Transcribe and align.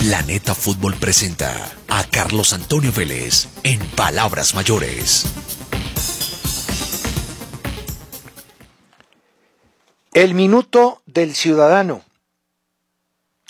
Planeta 0.00 0.54
Fútbol 0.54 0.94
presenta 0.94 1.76
a 1.88 2.04
Carlos 2.04 2.52
Antonio 2.52 2.92
Vélez 2.92 3.48
en 3.64 3.80
Palabras 3.96 4.54
Mayores. 4.54 5.26
El 10.12 10.34
minuto 10.34 11.02
del 11.06 11.34
ciudadano. 11.34 12.04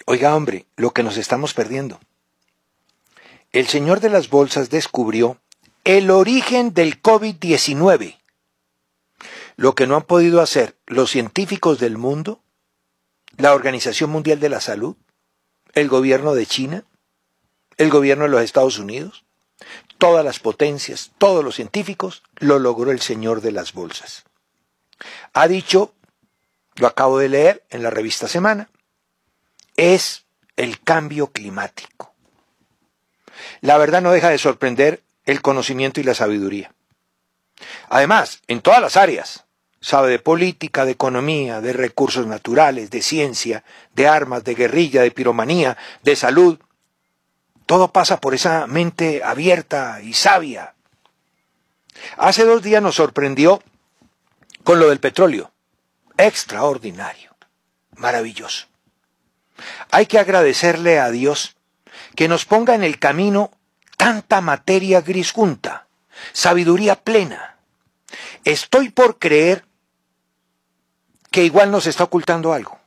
Oiga, 0.06 0.34
hombre, 0.34 0.64
lo 0.76 0.92
que 0.92 1.02
nos 1.02 1.18
estamos 1.18 1.52
perdiendo. 1.52 2.00
El 3.52 3.66
señor 3.66 4.00
de 4.00 4.08
las 4.08 4.30
bolsas 4.30 4.70
descubrió 4.70 5.38
el 5.84 6.10
origen 6.10 6.72
del 6.72 7.02
COVID-19. 7.02 8.16
Lo 9.56 9.74
que 9.74 9.86
no 9.86 9.96
han 9.96 10.02
podido 10.02 10.40
hacer 10.40 10.78
los 10.86 11.10
científicos 11.10 11.78
del 11.78 11.98
mundo, 11.98 12.40
la 13.36 13.52
Organización 13.52 14.08
Mundial 14.08 14.40
de 14.40 14.48
la 14.48 14.62
Salud, 14.62 14.96
el 15.74 15.88
gobierno 15.88 16.34
de 16.34 16.46
China, 16.46 16.84
el 17.76 17.90
gobierno 17.90 18.24
de 18.24 18.30
los 18.30 18.42
Estados 18.42 18.78
Unidos, 18.78 19.24
todas 19.98 20.24
las 20.24 20.38
potencias, 20.38 21.12
todos 21.18 21.44
los 21.44 21.56
científicos, 21.56 22.22
lo 22.36 22.58
logró 22.58 22.90
el 22.90 23.00
señor 23.00 23.40
de 23.40 23.52
las 23.52 23.72
bolsas. 23.72 24.24
Ha 25.32 25.48
dicho, 25.48 25.94
lo 26.76 26.86
acabo 26.86 27.18
de 27.18 27.28
leer 27.28 27.64
en 27.70 27.82
la 27.82 27.90
revista 27.90 28.28
Semana, 28.28 28.70
es 29.76 30.24
el 30.56 30.80
cambio 30.80 31.28
climático. 31.28 32.14
La 33.60 33.78
verdad 33.78 34.02
no 34.02 34.12
deja 34.12 34.30
de 34.30 34.38
sorprender 34.38 35.02
el 35.24 35.42
conocimiento 35.42 36.00
y 36.00 36.04
la 36.04 36.14
sabiduría. 36.14 36.72
Además, 37.88 38.40
en 38.48 38.60
todas 38.60 38.80
las 38.80 38.96
áreas, 38.96 39.44
sabe 39.80 40.10
de 40.10 40.18
política, 40.18 40.84
de 40.84 40.92
economía, 40.92 41.60
de 41.60 41.72
recursos 41.72 42.26
naturales, 42.26 42.90
de 42.90 43.02
ciencia, 43.02 43.64
de 43.94 44.08
armas, 44.08 44.44
de 44.44 44.54
guerrilla, 44.54 45.02
de 45.02 45.10
piromanía, 45.10 45.76
de 46.02 46.16
salud. 46.16 46.58
Todo 47.66 47.92
pasa 47.92 48.20
por 48.20 48.34
esa 48.34 48.66
mente 48.66 49.22
abierta 49.22 50.00
y 50.02 50.14
sabia. 50.14 50.74
Hace 52.16 52.44
dos 52.44 52.62
días 52.62 52.82
nos 52.82 52.96
sorprendió 52.96 53.62
con 54.64 54.80
lo 54.80 54.88
del 54.88 55.00
petróleo. 55.00 55.52
Extraordinario, 56.16 57.36
maravilloso. 57.96 58.66
Hay 59.90 60.06
que 60.06 60.18
agradecerle 60.18 60.98
a 60.98 61.10
Dios 61.10 61.56
que 62.16 62.28
nos 62.28 62.44
ponga 62.44 62.74
en 62.74 62.84
el 62.84 62.98
camino 62.98 63.50
tanta 63.96 64.40
materia 64.40 65.00
gris 65.00 65.32
junta, 65.32 65.86
sabiduría 66.32 66.96
plena. 66.96 67.56
Estoy 68.44 68.90
por 68.90 69.18
creer 69.18 69.67
que 71.30 71.44
igual 71.44 71.70
nos 71.70 71.86
está 71.86 72.04
ocultando 72.04 72.52
algo. 72.52 72.78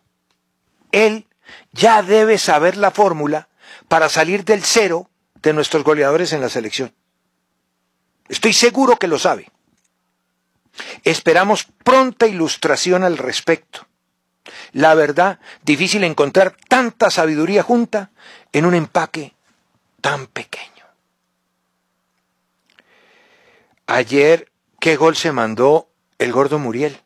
Él 0.92 1.28
ya 1.72 2.02
debe 2.02 2.38
saber 2.38 2.78
la 2.78 2.92
fórmula 2.92 3.50
para 3.88 4.10
salir 4.10 4.44
del 4.46 4.64
cero 4.64 5.10
de 5.42 5.54
nuestros 5.54 5.84
goleadores 5.84 6.34
en 6.34 6.42
la 6.42 6.50
selección. 6.50 6.94
Estoy 8.28 8.54
seguro 8.54 8.98
que 8.98 9.08
lo 9.08 9.20
sabe. 9.20 9.52
Esperamos 11.04 11.68
pronta 11.84 12.28
ilustración 12.28 13.04
al 13.04 13.18
respecto. 13.18 13.88
La 14.72 14.96
verdad, 14.96 15.40
difícil 15.64 16.04
encontrar 16.04 16.56
tanta 16.68 17.10
sabiduría 17.10 17.64
junta 17.64 18.12
en 18.54 18.66
un 18.66 18.74
empaque 18.74 19.36
tan 20.00 20.28
pequeño. 20.28 20.86
Ayer, 23.88 24.52
¿qué 24.80 24.96
gol 24.96 25.16
se 25.16 25.32
mandó 25.32 25.90
el 26.18 26.32
gordo 26.32 26.58
Muriel? 26.58 27.02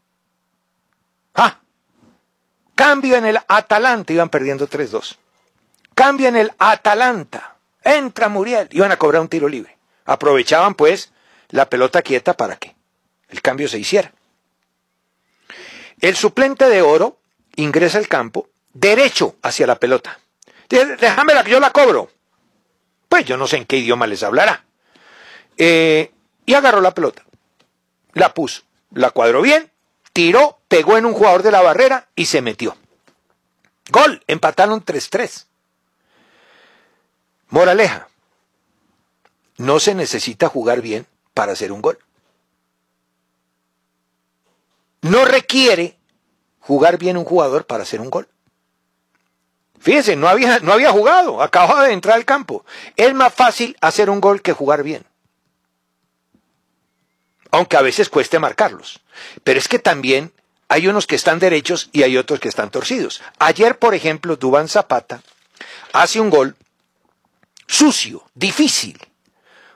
¡Ah! 1.35 1.59
Cambio 2.75 3.15
en 3.15 3.25
el 3.25 3.39
Atalanta, 3.47 4.11
iban 4.11 4.29
perdiendo 4.29 4.67
3-2. 4.67 5.17
Cambio 5.93 6.27
en 6.27 6.35
el 6.35 6.51
Atalanta. 6.57 7.55
Entra 7.83 8.29
Muriel, 8.29 8.67
iban 8.71 8.91
a 8.91 8.97
cobrar 8.97 9.21
un 9.21 9.29
tiro 9.29 9.47
libre. 9.47 9.77
Aprovechaban 10.05 10.75
pues 10.75 11.11
la 11.49 11.69
pelota 11.69 12.01
quieta 12.01 12.35
para 12.35 12.57
que 12.57 12.75
el 13.29 13.41
cambio 13.41 13.67
se 13.67 13.79
hiciera. 13.79 14.11
El 16.01 16.15
suplente 16.15 16.67
de 16.67 16.81
oro 16.81 17.17
ingresa 17.55 17.97
al 17.97 18.07
campo 18.07 18.49
derecho 18.73 19.35
hacia 19.41 19.67
la 19.67 19.75
pelota. 19.75 20.19
Dice, 20.69 20.97
déjamela 20.97 21.43
que 21.43 21.51
yo 21.51 21.59
la 21.59 21.71
cobro. 21.71 22.09
Pues 23.07 23.25
yo 23.25 23.37
no 23.37 23.47
sé 23.47 23.57
en 23.57 23.65
qué 23.65 23.77
idioma 23.77 24.07
les 24.07 24.23
hablará. 24.23 24.65
Eh, 25.57 26.11
y 26.45 26.53
agarró 26.53 26.81
la 26.81 26.93
pelota. 26.93 27.23
La 28.13 28.33
puso. 28.33 28.63
La 28.91 29.11
cuadró 29.11 29.41
bien 29.41 29.71
tiró, 30.15 30.54
pegó 30.67 30.97
en 30.97 31.05
un 31.05 31.13
jugador 31.13 31.43
de 31.43 31.51
la 31.51 31.61
barrera 31.61 32.07
y 32.15 32.25
se 32.25 32.41
metió. 32.41 32.75
Gol, 33.91 34.23
empataron 34.27 34.83
3-3. 34.83 35.45
Moraleja, 37.49 38.07
no 39.57 39.79
se 39.79 39.93
necesita 39.93 40.49
jugar 40.49 40.81
bien 40.81 41.05
para 41.33 41.53
hacer 41.53 41.71
un 41.71 41.81
gol. 41.81 41.99
No 45.01 45.23
requiere 45.25 45.97
jugar 46.59 46.97
bien 46.97 47.17
un 47.17 47.25
jugador 47.25 47.65
para 47.65 47.83
hacer 47.83 48.01
un 48.01 48.09
gol. 48.09 48.27
Fíjense, 49.79 50.15
no 50.15 50.27
había, 50.27 50.59
no 50.59 50.73
había 50.73 50.91
jugado, 50.91 51.43
acababa 51.43 51.83
de 51.83 51.93
entrar 51.93 52.15
al 52.15 52.25
campo. 52.25 52.65
Es 52.95 53.13
más 53.13 53.33
fácil 53.33 53.77
hacer 53.81 54.09
un 54.09 54.19
gol 54.19 54.41
que 54.41 54.53
jugar 54.53 54.81
bien 54.81 55.05
aunque 57.55 57.77
a 57.77 57.81
veces 57.81 58.09
cueste 58.09 58.37
marcarlos. 58.37 59.01
Pero 59.43 59.59
es 59.59 59.67
que 59.67 59.79
también 59.79 60.33
hay 60.67 60.87
unos 60.87 61.07
que 61.07 61.15
están 61.15 61.39
derechos 61.39 61.89
y 61.91 62.03
hay 62.03 62.17
otros 62.17 62.39
que 62.39 62.49
están 62.49 62.71
torcidos. 62.71 63.21
Ayer, 63.39 63.77
por 63.77 63.93
ejemplo, 63.93 64.35
Dubán 64.35 64.67
Zapata 64.67 65.21
hace 65.93 66.19
un 66.19 66.29
gol 66.29 66.55
sucio, 67.67 68.23
difícil. 68.33 68.99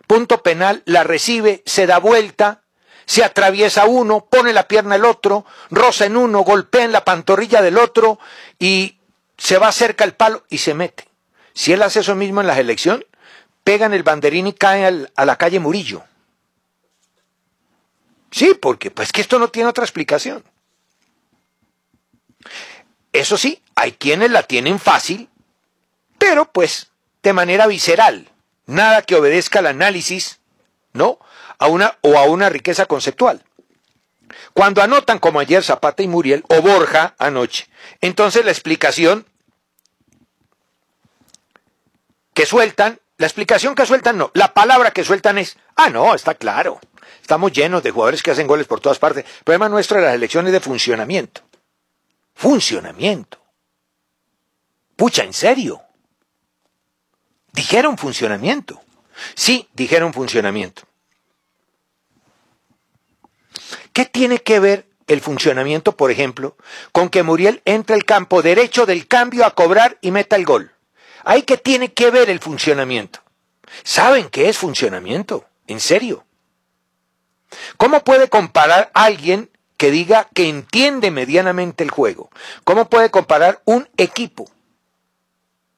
Punto 0.07 0.41
penal, 0.41 0.81
la 0.85 1.03
recibe, 1.03 1.61
se 1.65 1.85
da 1.85 1.99
vuelta, 1.99 2.61
se 3.05 3.23
atraviesa 3.23 3.85
uno, 3.85 4.25
pone 4.29 4.53
la 4.53 4.67
pierna 4.67 4.95
el 4.95 5.05
otro, 5.05 5.45
roza 5.69 6.05
en 6.05 6.17
uno, 6.17 6.41
golpea 6.41 6.83
en 6.83 6.91
la 6.91 7.05
pantorrilla 7.05 7.61
del 7.61 7.77
otro 7.77 8.19
y 8.57 8.97
se 9.37 9.57
va 9.57 9.71
cerca 9.71 10.03
al 10.03 10.15
palo 10.15 10.43
y 10.49 10.59
se 10.59 10.73
mete. 10.73 11.07
Si 11.53 11.73
él 11.73 11.83
hace 11.83 11.99
eso 11.99 12.15
mismo 12.15 12.41
en 12.41 12.47
la 12.47 12.59
elección, 12.59 13.05
pega 13.63 13.85
en 13.85 13.93
el 13.93 14.03
banderín 14.03 14.47
y 14.47 14.53
cae 14.53 15.09
a 15.15 15.25
la 15.25 15.35
calle 15.35 15.59
Murillo. 15.59 16.03
Sí, 18.31 18.53
porque 18.59 18.91
pues 18.91 19.11
que 19.11 19.21
esto 19.21 19.39
no 19.39 19.49
tiene 19.49 19.69
otra 19.69 19.83
explicación. 19.83 20.43
Eso 23.13 23.37
sí, 23.37 23.61
hay 23.75 23.93
quienes 23.93 24.31
la 24.31 24.43
tienen 24.43 24.79
fácil, 24.79 25.29
pero 26.17 26.51
pues 26.51 26.91
de 27.23 27.33
manera 27.33 27.67
visceral, 27.67 28.29
nada 28.65 29.01
que 29.01 29.15
obedezca 29.15 29.59
al 29.59 29.67
análisis, 29.67 30.39
¿no? 30.93 31.19
A 31.57 31.67
una 31.67 31.97
o 32.01 32.17
a 32.17 32.23
una 32.23 32.49
riqueza 32.49 32.85
conceptual. 32.85 33.43
Cuando 34.53 34.81
anotan 34.81 35.19
como 35.19 35.39
ayer 35.39 35.63
Zapata 35.63 36.03
y 36.03 36.07
Muriel 36.07 36.43
o 36.49 36.61
Borja 36.61 37.15
anoche, 37.17 37.67
entonces 38.01 38.45
la 38.45 38.51
explicación 38.51 39.25
que 42.33 42.45
sueltan, 42.45 42.99
la 43.17 43.27
explicación 43.27 43.75
que 43.75 43.85
sueltan 43.85 44.17
no, 44.17 44.31
la 44.33 44.53
palabra 44.53 44.91
que 44.91 45.03
sueltan 45.03 45.37
es, 45.37 45.57
ah, 45.75 45.89
no, 45.89 46.13
está 46.13 46.35
claro. 46.35 46.79
Estamos 47.21 47.51
llenos 47.51 47.83
de 47.83 47.91
jugadores 47.91 48.23
que 48.23 48.31
hacen 48.31 48.47
goles 48.47 48.65
por 48.65 48.79
todas 48.79 48.97
partes. 48.97 49.25
El 49.25 49.43
problema 49.43 49.69
nuestro 49.69 49.97
de 49.99 50.05
las 50.05 50.15
elecciones 50.15 50.51
de 50.51 50.59
funcionamiento. 50.59 51.41
Funcionamiento. 52.39 53.37
Pucha, 54.95 55.25
en 55.25 55.33
serio. 55.33 55.81
Dijeron 57.51 57.97
funcionamiento. 57.97 58.81
Sí, 59.35 59.67
dijeron 59.73 60.13
funcionamiento. 60.13 60.83
¿Qué 63.91 64.05
tiene 64.05 64.39
que 64.39 64.61
ver 64.61 64.87
el 65.07 65.19
funcionamiento, 65.19 65.97
por 65.97 66.11
ejemplo, 66.11 66.55
con 66.93 67.09
que 67.09 67.23
Muriel 67.23 67.61
entre 67.65 67.95
al 67.95 68.05
campo 68.05 68.41
derecho 68.41 68.85
del 68.85 69.05
cambio 69.05 69.43
a 69.43 69.53
cobrar 69.53 69.97
y 69.99 70.11
meta 70.11 70.37
el 70.37 70.45
gol? 70.45 70.71
¿Hay 71.25 71.41
que 71.41 71.57
tiene 71.57 71.91
que 71.91 72.09
ver 72.09 72.29
el 72.29 72.39
funcionamiento? 72.39 73.19
¿Saben 73.83 74.29
qué 74.29 74.47
es 74.47 74.57
funcionamiento? 74.57 75.45
¿En 75.67 75.81
serio? 75.81 76.23
¿Cómo 77.75 78.01
puede 78.05 78.29
comparar 78.29 78.91
alguien 78.93 79.49
que 79.79 79.91
diga 79.91 80.27
que 80.33 80.49
entiende 80.49 81.09
medianamente 81.09 81.85
el 81.85 81.89
juego? 81.89 82.29
¿Cómo 82.65 82.89
puede 82.89 83.09
comparar 83.11 83.61
un 83.63 83.87
equipo? 83.95 84.51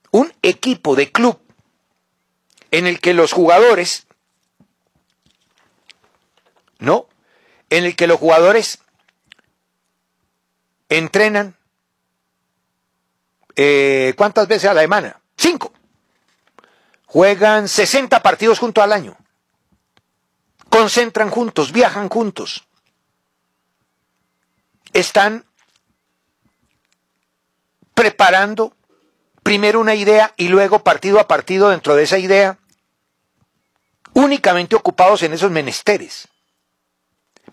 Un 0.09 0.33
equipo 0.42 0.95
de 0.95 1.12
club 1.12 1.39
en 2.71 2.88
el 2.88 3.00
que 3.00 3.13
los 3.13 3.31
jugadores, 3.31 4.07
¿no? 6.80 7.06
En 7.69 7.86
el 7.86 7.95
que 7.95 8.07
los 8.07 8.18
jugadores 8.18 8.80
entrenan, 10.89 11.56
eh, 13.56 14.15
¿cuántas 14.18 14.48
veces 14.48 14.71
a 14.71 14.74
la 14.74 14.81
semana? 14.81 15.21
Cinco. 15.38 15.71
Juegan 17.06 17.68
60 17.68 18.24
partidos 18.24 18.57
junto 18.57 18.81
al 18.81 18.94
año. 18.94 19.15
Concentran 20.69 21.30
juntos, 21.30 21.71
viajan 21.71 22.09
juntos. 22.09 22.65
Están 24.93 25.45
preparando 27.93 28.75
primero 29.43 29.79
una 29.79 29.95
idea 29.95 30.33
y 30.38 30.47
luego 30.47 30.83
partido 30.83 31.19
a 31.19 31.27
partido 31.27 31.69
dentro 31.69 31.95
de 31.95 32.03
esa 32.03 32.17
idea 32.17 32.57
únicamente 34.13 34.75
ocupados 34.75 35.23
en 35.23 35.33
esos 35.33 35.51
menesteres, 35.51 36.27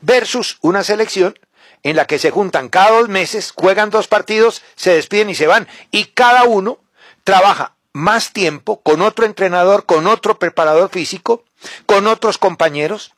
versus 0.00 0.58
una 0.60 0.82
selección 0.82 1.38
en 1.82 1.96
la 1.96 2.06
que 2.06 2.18
se 2.18 2.30
juntan 2.30 2.68
cada 2.68 2.98
dos 2.98 3.08
meses, 3.08 3.52
juegan 3.54 3.90
dos 3.90 4.08
partidos, 4.08 4.62
se 4.74 4.94
despiden 4.94 5.30
y 5.30 5.34
se 5.34 5.46
van, 5.46 5.68
y 5.90 6.06
cada 6.06 6.44
uno 6.44 6.78
trabaja 7.24 7.76
más 7.92 8.32
tiempo 8.32 8.80
con 8.80 9.02
otro 9.02 9.26
entrenador, 9.26 9.86
con 9.86 10.06
otro 10.06 10.38
preparador 10.38 10.90
físico, 10.90 11.44
con 11.86 12.06
otros 12.06 12.38
compañeros. 12.38 13.12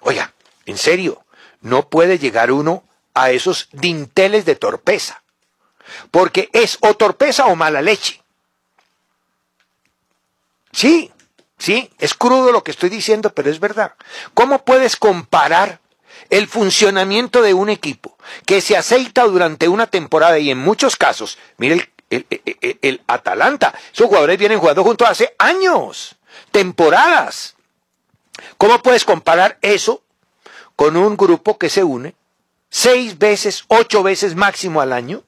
Oiga, 0.00 0.34
en 0.66 0.78
serio, 0.78 1.24
no 1.60 1.88
puede 1.88 2.18
llegar 2.18 2.50
uno 2.50 2.84
a 3.14 3.30
esos 3.30 3.68
dinteles 3.72 4.44
de 4.44 4.56
torpeza, 4.56 5.22
porque 6.10 6.48
es 6.52 6.78
o 6.80 6.94
torpeza 6.94 7.46
o 7.46 7.56
mala 7.56 7.82
leche. 7.82 8.22
Sí, 10.72 11.12
Sí, 11.62 11.88
es 12.00 12.14
crudo 12.14 12.50
lo 12.50 12.64
que 12.64 12.72
estoy 12.72 12.88
diciendo, 12.88 13.32
pero 13.32 13.48
es 13.48 13.60
verdad. 13.60 13.94
¿Cómo 14.34 14.64
puedes 14.64 14.96
comparar 14.96 15.78
el 16.28 16.48
funcionamiento 16.48 17.40
de 17.40 17.54
un 17.54 17.68
equipo 17.68 18.18
que 18.46 18.60
se 18.60 18.76
aceita 18.76 19.22
durante 19.22 19.68
una 19.68 19.86
temporada 19.86 20.40
y 20.40 20.50
en 20.50 20.58
muchos 20.58 20.96
casos, 20.96 21.38
mire 21.58 21.88
el, 22.10 23.00
Atalanta, 23.06 23.72
esos 23.94 24.08
jugadores 24.08 24.38
vienen 24.38 24.58
jugando 24.58 24.82
juntos 24.82 25.08
hace 25.08 25.36
años, 25.38 26.16
temporadas. 26.50 27.54
¿Cómo 28.58 28.82
puedes 28.82 29.04
comparar 29.04 29.58
eso 29.62 30.02
con 30.74 30.96
un 30.96 31.16
grupo 31.16 31.58
que 31.58 31.68
se 31.68 31.84
une 31.84 32.16
seis 32.72 33.18
veces, 33.18 33.66
ocho 33.68 34.02
veces 34.02 34.34
máximo 34.34 34.80
al 34.80 34.92
año? 34.92 35.22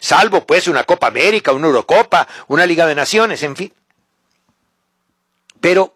Salvo 0.00 0.44
pues 0.46 0.66
una 0.66 0.82
Copa 0.82 1.06
América, 1.06 1.52
una 1.52 1.68
Eurocopa, 1.68 2.26
una 2.48 2.66
Liga 2.66 2.86
de 2.86 2.96
Naciones, 2.96 3.44
en 3.44 3.54
fin 3.54 3.72
pero 5.62 5.94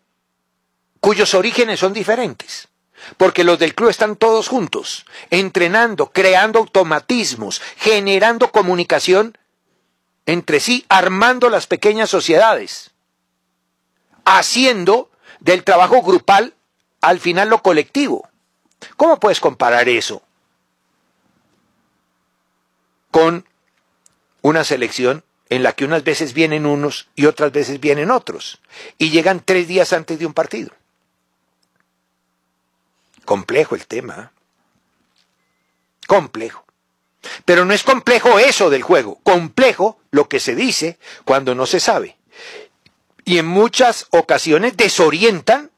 cuyos 1.00 1.34
orígenes 1.34 1.81
son 1.81 1.93
diferentes. 1.93 2.69
Porque 3.19 3.44
los 3.44 3.58
del 3.58 3.75
club 3.75 3.90
están 3.90 4.17
todos 4.17 4.49
juntos, 4.49 5.05
entrenando, 5.28 6.12
creando 6.12 6.61
automatismos, 6.61 7.61
generando 7.76 8.50
comunicación 8.50 9.37
entre 10.25 10.61
sí, 10.61 10.87
armando 10.88 11.50
las 11.50 11.67
pequeñas 11.67 12.11
sociedades, 12.11 12.93
haciendo 14.25 15.11
del 15.40 15.62
trabajo 15.62 16.02
grupal 16.02 16.55
al 17.00 17.20
final 17.20 17.50
lo 17.50 17.62
colectivo. 17.62 18.28
¿Cómo 18.96 19.20
puedes 19.20 19.40
comparar 19.40 19.88
eso 19.88 20.23
con 23.16 23.46
una 24.42 24.62
selección 24.62 25.24
en 25.48 25.62
la 25.62 25.72
que 25.72 25.86
unas 25.86 26.04
veces 26.04 26.34
vienen 26.34 26.66
unos 26.66 27.08
y 27.14 27.24
otras 27.24 27.50
veces 27.50 27.80
vienen 27.80 28.10
otros, 28.10 28.60
y 28.98 29.08
llegan 29.08 29.40
tres 29.42 29.66
días 29.68 29.94
antes 29.94 30.18
de 30.18 30.26
un 30.26 30.34
partido. 30.34 30.70
Complejo 33.24 33.74
el 33.74 33.86
tema. 33.86 34.32
Complejo. 36.06 36.66
Pero 37.46 37.64
no 37.64 37.72
es 37.72 37.84
complejo 37.84 38.38
eso 38.38 38.68
del 38.68 38.82
juego, 38.82 39.18
complejo 39.22 39.98
lo 40.10 40.28
que 40.28 40.38
se 40.38 40.54
dice 40.54 40.98
cuando 41.24 41.54
no 41.54 41.64
se 41.64 41.80
sabe. 41.80 42.18
Y 43.24 43.38
en 43.38 43.46
muchas 43.46 44.08
ocasiones 44.10 44.76
desorientan 44.76 45.70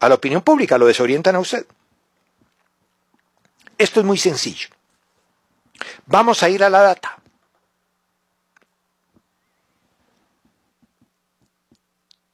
a 0.00 0.08
la 0.08 0.14
opinión 0.14 0.40
pública, 0.40 0.78
lo 0.78 0.86
desorientan 0.86 1.36
a 1.36 1.40
usted. 1.40 1.66
Esto 3.76 4.00
es 4.00 4.06
muy 4.06 4.16
sencillo. 4.16 4.77
Vamos 6.06 6.42
a 6.42 6.48
ir 6.48 6.62
a 6.64 6.70
la 6.70 6.80
data. 6.80 7.18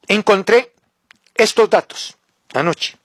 encontré 0.09 0.73
estos 1.35 1.69
datos 1.69 2.17
anoche. 2.53 2.97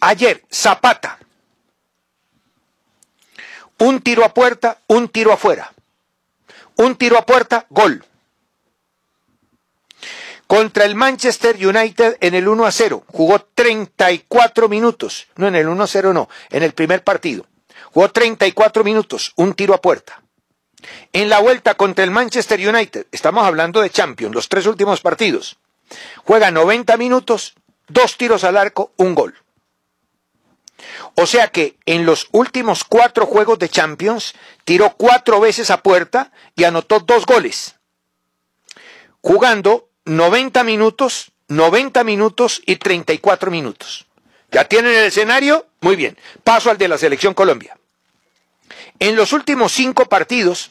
Ayer, 0.00 0.44
Zapata. 0.52 1.18
Un 3.78 4.00
tiro 4.00 4.24
a 4.24 4.34
puerta, 4.34 4.78
un 4.86 5.08
tiro 5.08 5.32
afuera. 5.32 5.72
Un 6.76 6.96
tiro 6.96 7.16
a 7.16 7.24
puerta, 7.24 7.66
gol. 7.70 8.04
Contra 10.46 10.84
el 10.84 10.94
Manchester 10.94 11.56
United 11.66 12.18
en 12.20 12.34
el 12.34 12.46
1 12.46 12.66
a 12.66 12.70
0. 12.70 13.04
Jugó 13.08 13.40
34 13.40 14.68
minutos. 14.68 15.28
No, 15.36 15.48
en 15.48 15.54
el 15.54 15.68
1 15.68 15.82
a 15.82 15.86
0 15.86 16.12
no. 16.12 16.28
En 16.50 16.62
el 16.62 16.74
primer 16.74 17.02
partido. 17.02 17.46
Jugó 17.94 18.10
34 18.10 18.82
minutos. 18.82 19.32
Un 19.36 19.54
tiro 19.54 19.72
a 19.72 19.80
puerta. 19.80 20.20
En 21.12 21.28
la 21.28 21.38
vuelta 21.38 21.76
contra 21.76 22.04
el 22.04 22.10
Manchester 22.10 22.58
United, 22.68 23.06
estamos 23.12 23.44
hablando 23.44 23.80
de 23.80 23.88
Champions, 23.88 24.34
los 24.34 24.48
tres 24.48 24.66
últimos 24.66 25.00
partidos, 25.00 25.58
juega 26.24 26.50
90 26.50 26.96
minutos, 26.96 27.54
dos 27.86 28.18
tiros 28.18 28.42
al 28.42 28.56
arco, 28.56 28.90
un 28.96 29.14
gol. 29.14 29.34
O 31.14 31.24
sea 31.24 31.48
que 31.48 31.78
en 31.86 32.04
los 32.04 32.26
últimos 32.32 32.82
cuatro 32.82 33.26
juegos 33.26 33.60
de 33.60 33.68
Champions 33.68 34.34
tiró 34.64 34.96
cuatro 34.96 35.38
veces 35.38 35.70
a 35.70 35.80
puerta 35.80 36.32
y 36.56 36.64
anotó 36.64 36.98
dos 36.98 37.24
goles. 37.24 37.76
Jugando 39.22 39.88
90 40.04 40.64
minutos, 40.64 41.30
90 41.46 42.02
minutos 42.02 42.60
y 42.66 42.76
34 42.76 43.52
minutos. 43.52 44.06
¿Ya 44.50 44.64
tienen 44.64 44.92
el 44.92 45.04
escenario? 45.04 45.66
Muy 45.80 45.94
bien. 45.94 46.18
Paso 46.42 46.70
al 46.70 46.76
de 46.76 46.88
la 46.88 46.98
selección 46.98 47.34
Colombia. 47.34 47.78
En 48.98 49.16
los 49.16 49.32
últimos 49.32 49.72
cinco 49.72 50.06
partidos, 50.06 50.70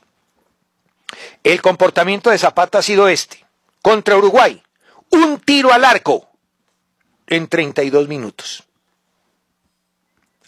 el 1.43 1.61
comportamiento 1.61 2.29
de 2.29 2.37
Zapata 2.37 2.79
ha 2.79 2.81
sido 2.81 3.07
este. 3.07 3.45
Contra 3.81 4.17
Uruguay, 4.17 4.61
un 5.09 5.39
tiro 5.39 5.73
al 5.73 5.83
arco 5.83 6.29
en 7.27 7.47
32 7.47 8.07
minutos. 8.07 8.63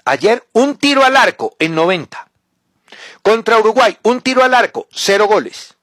Ayer, 0.05 0.47
un 0.53 0.77
tiro 0.77 1.03
al 1.03 1.17
arco 1.17 1.55
en 1.59 1.75
90. 1.75 2.29
Contra 3.21 3.59
Uruguay, 3.59 3.97
un 4.03 4.21
tiro 4.21 4.43
al 4.43 4.53
arco, 4.53 4.87
cero 4.91 5.27
goles. 5.27 5.75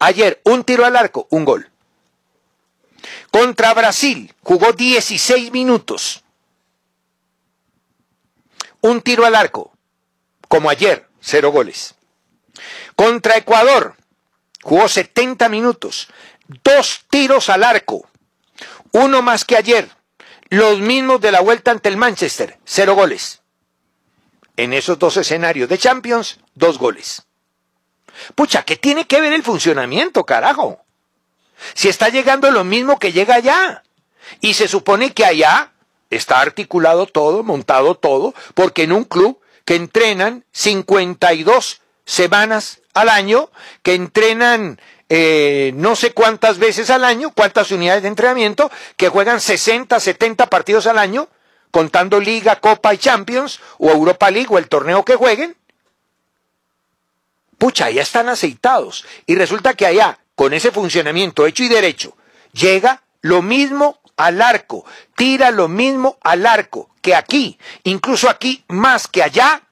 Ayer, 0.00 0.40
un 0.44 0.64
tiro 0.64 0.84
al 0.84 0.96
arco, 0.96 1.26
un 1.30 1.44
gol. 1.44 1.70
Contra 3.30 3.72
Brasil, 3.74 4.34
jugó 4.42 4.72
16 4.72 5.52
minutos. 5.52 6.24
Un 8.80 9.00
tiro 9.00 9.24
al 9.24 9.34
arco, 9.34 9.72
como 10.48 10.70
ayer, 10.70 11.07
cero 11.28 11.50
goles. 11.50 11.94
Contra 12.96 13.36
Ecuador, 13.36 13.94
Jugó 14.62 14.88
70 14.88 15.48
minutos. 15.48 16.08
Dos 16.64 17.02
tiros 17.08 17.48
al 17.48 17.64
arco. 17.64 18.08
Uno 18.92 19.22
más 19.22 19.44
que 19.44 19.56
ayer. 19.56 19.88
Los 20.50 20.80
mismos 20.80 21.20
de 21.20 21.32
la 21.32 21.40
vuelta 21.40 21.70
ante 21.70 21.88
el 21.88 21.96
Manchester. 21.96 22.58
Cero 22.64 22.94
goles. 22.94 23.40
En 24.56 24.72
esos 24.72 24.98
dos 24.98 25.16
escenarios 25.16 25.68
de 25.68 25.78
Champions, 25.78 26.40
dos 26.54 26.78
goles. 26.78 27.22
Pucha, 28.34 28.64
¿qué 28.64 28.76
tiene 28.76 29.06
que 29.06 29.20
ver 29.20 29.32
el 29.32 29.44
funcionamiento, 29.44 30.26
carajo? 30.26 30.84
Si 31.74 31.88
está 31.88 32.08
llegando 32.08 32.50
lo 32.50 32.64
mismo 32.64 32.98
que 32.98 33.12
llega 33.12 33.36
allá. 33.36 33.84
Y 34.40 34.54
se 34.54 34.66
supone 34.66 35.14
que 35.14 35.24
allá 35.24 35.72
está 36.10 36.40
articulado 36.40 37.06
todo, 37.06 37.42
montado 37.44 37.94
todo, 37.94 38.34
porque 38.54 38.82
en 38.82 38.92
un 38.92 39.04
club 39.04 39.40
que 39.68 39.74
entrenan 39.74 40.46
52 40.52 41.82
semanas 42.06 42.80
al 42.94 43.10
año, 43.10 43.50
que 43.82 43.92
entrenan 43.92 44.80
eh, 45.10 45.72
no 45.74 45.94
sé 45.94 46.14
cuántas 46.14 46.56
veces 46.56 46.88
al 46.88 47.04
año, 47.04 47.32
cuántas 47.34 47.70
unidades 47.70 48.00
de 48.00 48.08
entrenamiento, 48.08 48.70
que 48.96 49.10
juegan 49.10 49.42
60, 49.42 50.00
70 50.00 50.46
partidos 50.46 50.86
al 50.86 50.96
año, 50.96 51.28
contando 51.70 52.18
Liga, 52.18 52.56
Copa 52.60 52.94
y 52.94 52.96
Champions, 52.96 53.60
o 53.76 53.90
Europa 53.90 54.30
League, 54.30 54.48
o 54.48 54.56
el 54.56 54.70
torneo 54.70 55.04
que 55.04 55.16
jueguen. 55.16 55.54
Pucha, 57.58 57.90
ya 57.90 58.00
están 58.00 58.30
aceitados. 58.30 59.04
Y 59.26 59.34
resulta 59.34 59.74
que 59.74 59.84
allá, 59.84 60.18
con 60.34 60.54
ese 60.54 60.70
funcionamiento 60.70 61.46
hecho 61.46 61.62
y 61.62 61.68
derecho, 61.68 62.16
llega 62.52 63.02
lo 63.20 63.42
mismo 63.42 64.00
al 64.16 64.40
arco, 64.40 64.86
tira 65.14 65.50
lo 65.50 65.68
mismo 65.68 66.16
al 66.22 66.46
arco 66.46 66.88
aquí, 67.14 67.58
incluso 67.84 68.28
aquí 68.28 68.64
más 68.68 69.08
que 69.08 69.22
allá, 69.22 69.62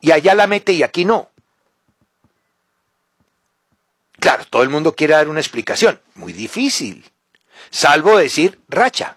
y 0.00 0.12
allá 0.12 0.34
la 0.34 0.46
mete 0.46 0.72
y 0.72 0.82
aquí 0.82 1.04
no. 1.04 1.30
Claro, 4.18 4.44
todo 4.46 4.62
el 4.62 4.68
mundo 4.68 4.94
quiere 4.94 5.14
dar 5.14 5.28
una 5.28 5.40
explicación, 5.40 6.00
muy 6.14 6.32
difícil, 6.32 7.10
salvo 7.70 8.18
decir 8.18 8.60
racha. 8.68 9.16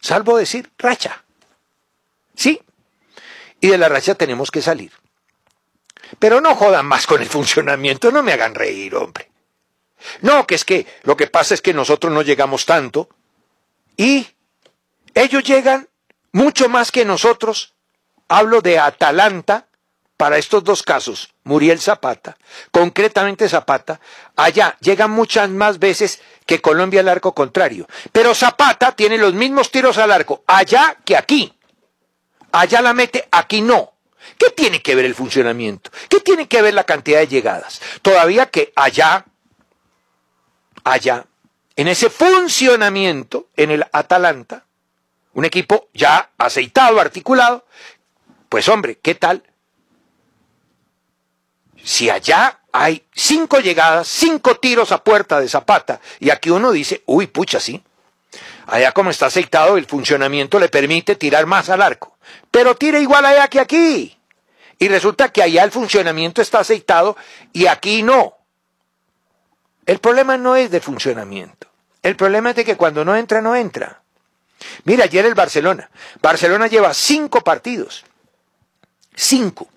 Salvo 0.00 0.36
decir 0.36 0.70
racha. 0.78 1.24
¿Sí? 2.34 2.60
Y 3.60 3.68
de 3.68 3.78
la 3.78 3.88
racha 3.88 4.14
tenemos 4.14 4.50
que 4.50 4.62
salir. 4.62 4.92
Pero 6.18 6.40
no 6.40 6.54
jodan 6.54 6.86
más 6.86 7.06
con 7.06 7.20
el 7.22 7.28
funcionamiento, 7.28 8.12
no 8.12 8.22
me 8.22 8.32
hagan 8.32 8.54
reír, 8.54 8.94
hombre. 8.94 9.30
No, 10.20 10.46
que 10.46 10.54
es 10.54 10.64
que 10.64 10.86
lo 11.02 11.16
que 11.16 11.26
pasa 11.26 11.54
es 11.54 11.62
que 11.62 11.74
nosotros 11.74 12.12
no 12.12 12.22
llegamos 12.22 12.66
tanto 12.66 13.08
y 13.96 14.28
ellos 15.16 15.42
llegan 15.42 15.88
mucho 16.32 16.68
más 16.68 16.92
que 16.92 17.04
nosotros. 17.04 17.74
Hablo 18.28 18.60
de 18.60 18.78
Atalanta 18.78 19.66
para 20.16 20.38
estos 20.38 20.64
dos 20.64 20.82
casos, 20.82 21.34
Muriel 21.44 21.78
Zapata, 21.78 22.38
concretamente 22.70 23.48
Zapata, 23.48 24.00
allá 24.34 24.76
llegan 24.80 25.10
muchas 25.10 25.50
más 25.50 25.78
veces 25.78 26.20
que 26.46 26.60
Colombia 26.60 27.00
al 27.00 27.08
arco 27.08 27.34
contrario. 27.34 27.86
Pero 28.12 28.34
Zapata 28.34 28.92
tiene 28.92 29.18
los 29.18 29.34
mismos 29.34 29.70
tiros 29.70 29.98
al 29.98 30.12
arco 30.12 30.42
allá 30.46 30.96
que 31.04 31.16
aquí. 31.16 31.52
Allá 32.52 32.80
la 32.80 32.94
mete, 32.94 33.28
aquí 33.30 33.60
no. 33.60 33.92
¿Qué 34.38 34.50
tiene 34.50 34.82
que 34.82 34.94
ver 34.94 35.04
el 35.04 35.14
funcionamiento? 35.14 35.90
¿Qué 36.08 36.20
tiene 36.20 36.48
que 36.48 36.62
ver 36.62 36.74
la 36.74 36.84
cantidad 36.84 37.20
de 37.20 37.28
llegadas? 37.28 37.80
Todavía 38.02 38.46
que 38.46 38.72
allá, 38.74 39.24
allá, 40.84 41.26
en 41.76 41.88
ese 41.88 42.10
funcionamiento, 42.10 43.48
en 43.56 43.70
el 43.70 43.86
Atalanta, 43.92 44.65
un 45.36 45.44
equipo 45.44 45.88
ya 45.92 46.30
aceitado, 46.38 46.98
articulado, 46.98 47.66
pues 48.48 48.70
hombre, 48.70 48.96
¿qué 48.96 49.14
tal? 49.14 49.42
Si 51.84 52.08
allá 52.08 52.60
hay 52.72 53.06
cinco 53.12 53.60
llegadas, 53.60 54.08
cinco 54.08 54.54
tiros 54.56 54.92
a 54.92 55.04
puerta 55.04 55.38
de 55.38 55.46
Zapata, 55.46 56.00
y 56.20 56.30
aquí 56.30 56.48
uno 56.48 56.72
dice, 56.72 57.02
uy, 57.04 57.26
pucha, 57.26 57.60
sí. 57.60 57.84
Allá 58.66 58.92
como 58.92 59.10
está 59.10 59.26
aceitado, 59.26 59.76
el 59.76 59.84
funcionamiento 59.84 60.58
le 60.58 60.70
permite 60.70 61.16
tirar 61.16 61.44
más 61.44 61.68
al 61.68 61.82
arco. 61.82 62.16
Pero 62.50 62.74
tira 62.74 62.98
igual 62.98 63.26
allá 63.26 63.46
que 63.48 63.60
aquí. 63.60 64.18
Y 64.78 64.88
resulta 64.88 65.28
que 65.28 65.42
allá 65.42 65.64
el 65.64 65.70
funcionamiento 65.70 66.40
está 66.40 66.60
aceitado 66.60 67.14
y 67.52 67.66
aquí 67.66 68.02
no. 68.02 68.38
El 69.84 69.98
problema 69.98 70.38
no 70.38 70.56
es 70.56 70.70
de 70.70 70.80
funcionamiento. 70.80 71.68
El 72.02 72.16
problema 72.16 72.50
es 72.50 72.56
de 72.56 72.64
que 72.64 72.76
cuando 72.76 73.04
no 73.04 73.14
entra, 73.14 73.42
no 73.42 73.54
entra. 73.54 74.00
Mira, 74.84 75.04
ayer 75.04 75.24
el 75.26 75.34
Barcelona. 75.34 75.90
Barcelona 76.22 76.66
lleva 76.66 76.94
cinco 76.94 77.42
partidos. 77.42 78.04
Cinco. 79.14 79.68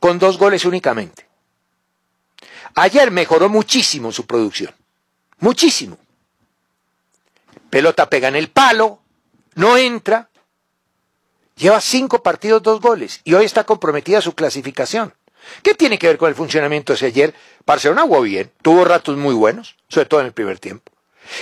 Con 0.00 0.18
dos 0.18 0.38
goles 0.38 0.64
únicamente. 0.64 1.26
Ayer 2.74 3.10
mejoró 3.10 3.48
muchísimo 3.48 4.12
su 4.12 4.26
producción. 4.26 4.74
Muchísimo. 5.38 5.98
Pelota 7.70 8.08
pega 8.08 8.28
en 8.28 8.36
el 8.36 8.50
palo, 8.50 9.00
no 9.54 9.76
entra, 9.76 10.28
Lleva 11.56 11.80
cinco 11.80 12.22
partidos, 12.22 12.62
dos 12.62 12.80
goles, 12.80 13.20
y 13.24 13.34
hoy 13.34 13.44
está 13.44 13.64
comprometida 13.64 14.20
su 14.20 14.34
clasificación. 14.34 15.14
¿Qué 15.62 15.74
tiene 15.74 15.98
que 15.98 16.06
ver 16.06 16.18
con 16.18 16.28
el 16.28 16.34
funcionamiento 16.34 16.94
de 16.94 17.06
ayer? 17.06 17.34
Barcelona 17.66 18.02
jugó 18.02 18.22
bien, 18.22 18.50
tuvo 18.62 18.84
ratos 18.84 19.16
muy 19.16 19.34
buenos, 19.34 19.76
sobre 19.88 20.06
todo 20.06 20.20
en 20.20 20.26
el 20.26 20.32
primer 20.32 20.58
tiempo. 20.58 20.90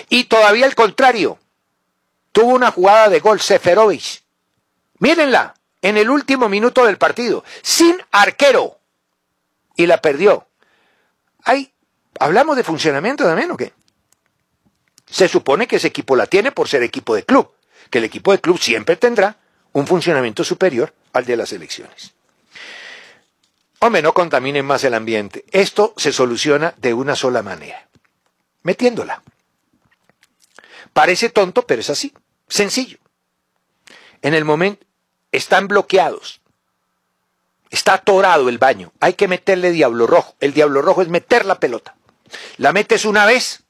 Y 0.08 0.24
todavía 0.24 0.66
al 0.66 0.74
contrario, 0.74 1.38
tuvo 2.32 2.54
una 2.54 2.70
jugada 2.70 3.08
de 3.08 3.20
gol 3.20 3.40
Seferovic. 3.40 4.22
Mírenla, 4.98 5.54
en 5.82 5.96
el 5.96 6.10
último 6.10 6.48
minuto 6.48 6.84
del 6.84 6.98
partido, 6.98 7.44
sin 7.62 7.96
arquero. 8.10 8.78
Y 9.76 9.86
la 9.86 10.00
perdió. 10.00 10.46
Ay, 11.42 11.72
¿hablamos 12.18 12.56
de 12.56 12.64
funcionamiento 12.64 13.24
también 13.24 13.50
o 13.50 13.56
qué? 13.56 13.72
Se 15.06 15.26
supone 15.26 15.66
que 15.66 15.76
ese 15.76 15.88
equipo 15.88 16.16
la 16.16 16.26
tiene 16.26 16.52
por 16.52 16.68
ser 16.68 16.82
equipo 16.82 17.14
de 17.14 17.24
club, 17.24 17.50
que 17.88 17.98
el 17.98 18.04
equipo 18.04 18.32
de 18.32 18.40
club 18.40 18.58
siempre 18.58 18.96
tendrá 18.96 19.36
un 19.72 19.86
funcionamiento 19.86 20.44
superior 20.44 20.94
al 21.12 21.24
de 21.24 21.36
las 21.36 21.52
elecciones. 21.52 22.12
Hombre, 23.80 24.02
no 24.02 24.12
contaminen 24.12 24.66
más 24.66 24.84
el 24.84 24.94
ambiente. 24.94 25.44
Esto 25.50 25.94
se 25.96 26.12
soluciona 26.12 26.74
de 26.76 26.92
una 26.92 27.16
sola 27.16 27.42
manera, 27.42 27.88
metiéndola. 28.62 29.22
Parece 30.92 31.30
tonto, 31.30 31.62
pero 31.66 31.80
es 31.80 31.90
así, 31.90 32.12
sencillo. 32.48 32.98
En 34.22 34.34
el 34.34 34.44
momento 34.44 34.86
están 35.32 35.68
bloqueados, 35.68 36.40
está 37.70 37.94
atorado 37.94 38.48
el 38.48 38.58
baño, 38.58 38.92
hay 39.00 39.14
que 39.14 39.28
meterle 39.28 39.70
diablo 39.70 40.06
rojo. 40.06 40.34
El 40.40 40.52
diablo 40.52 40.82
rojo 40.82 41.02
es 41.02 41.08
meter 41.08 41.46
la 41.46 41.60
pelota. 41.60 41.96
La 42.58 42.72
metes 42.72 43.04
una 43.04 43.26
vez, 43.26 43.64